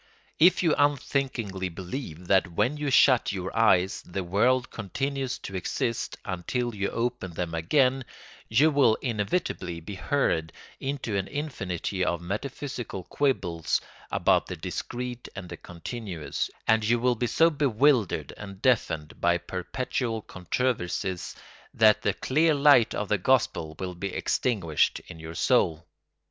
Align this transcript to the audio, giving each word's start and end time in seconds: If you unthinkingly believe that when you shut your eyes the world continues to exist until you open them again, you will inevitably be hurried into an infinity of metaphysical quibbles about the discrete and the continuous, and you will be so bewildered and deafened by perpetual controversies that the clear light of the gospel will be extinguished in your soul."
If 0.39 0.63
you 0.63 0.73
unthinkingly 0.79 1.69
believe 1.69 2.25
that 2.25 2.51
when 2.51 2.75
you 2.75 2.89
shut 2.89 3.31
your 3.31 3.55
eyes 3.55 4.01
the 4.01 4.23
world 4.23 4.71
continues 4.71 5.37
to 5.37 5.55
exist 5.55 6.17
until 6.25 6.73
you 6.73 6.89
open 6.89 7.33
them 7.33 7.53
again, 7.53 8.05
you 8.49 8.71
will 8.71 8.95
inevitably 9.03 9.79
be 9.79 9.93
hurried 9.93 10.53
into 10.79 11.15
an 11.15 11.27
infinity 11.27 12.03
of 12.03 12.19
metaphysical 12.19 13.03
quibbles 13.03 13.79
about 14.11 14.47
the 14.47 14.55
discrete 14.55 15.29
and 15.35 15.49
the 15.49 15.57
continuous, 15.57 16.49
and 16.67 16.83
you 16.83 16.99
will 16.99 17.13
be 17.13 17.27
so 17.27 17.51
bewildered 17.51 18.33
and 18.37 18.59
deafened 18.59 19.21
by 19.21 19.37
perpetual 19.37 20.23
controversies 20.23 21.35
that 21.75 22.01
the 22.01 22.13
clear 22.15 22.55
light 22.55 22.95
of 22.95 23.07
the 23.07 23.19
gospel 23.19 23.75
will 23.77 23.93
be 23.93 24.11
extinguished 24.15 24.99
in 25.09 25.19
your 25.19 25.35
soul." 25.35 25.85